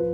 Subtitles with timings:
[0.00, 0.06] 回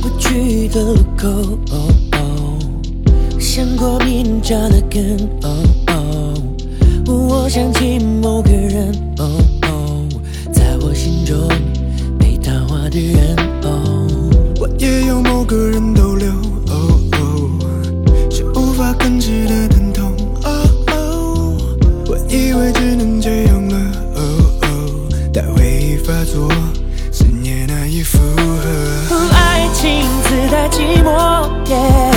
[0.00, 1.28] 不去的路口，
[3.38, 5.18] 想过明朝的根。
[7.06, 8.92] 我想起某个人，
[10.50, 11.36] 在我心中
[12.18, 13.51] 被淡化的人。
[15.52, 16.32] 个人逗留，
[18.30, 20.16] 是无法根治的疼痛。
[22.06, 23.76] 我以为只能这样了，
[25.30, 26.48] 但回忆发作，
[27.12, 28.64] 思念难以负荷。
[29.34, 31.10] 爱情自带寂寞，
[31.70, 32.11] 爱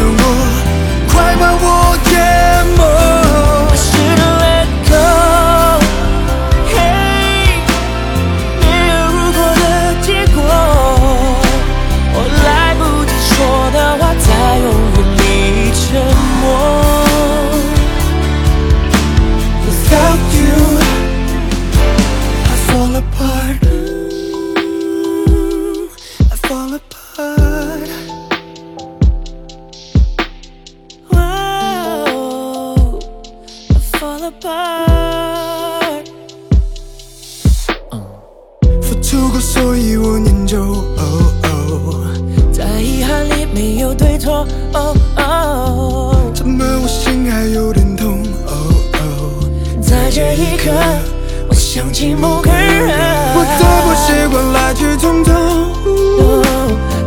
[0.00, 0.18] 远
[15.16, 16.02] 里沉
[16.40, 16.44] 默。
[19.66, 20.56] Without you,
[22.44, 23.60] I fall apart.
[26.30, 27.47] I fall apart.
[34.28, 36.04] Apart.
[38.82, 40.84] 付出过，所以我念旧。
[42.52, 44.46] 在遗憾里没有对错。
[44.74, 48.22] 哦哦，怎么我心还有点痛？
[49.80, 50.70] 在这一刻，
[51.48, 52.88] 我想起某个人。
[53.34, 55.32] 我再不习惯来去匆匆。
[56.20, 56.44] 哦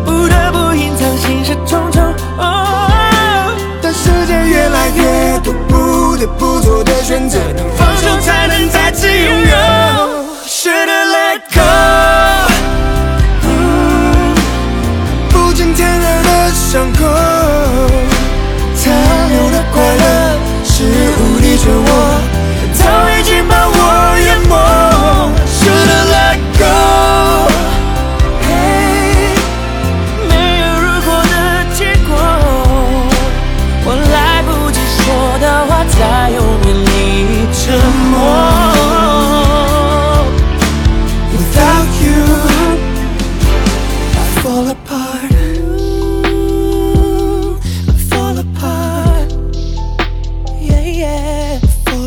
[0.05, 2.01] 不得不隐藏心事重重。
[2.37, 6.70] 哦，但时间越来越多，不得不做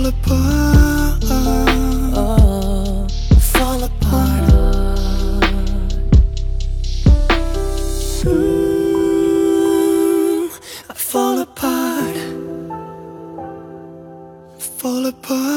[0.05, 1.25] Fall apart.
[2.15, 3.07] Oh,
[3.41, 4.51] fall apart.
[8.23, 9.29] Hmm.
[10.91, 12.17] I fall apart.
[14.59, 15.54] Fall apart.